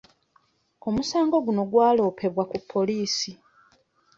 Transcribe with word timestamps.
Omusango 0.87 1.35
guno 1.45 1.61
gwalopebwa 1.71 2.43
ku 2.51 2.57
poliisi. 2.71 3.31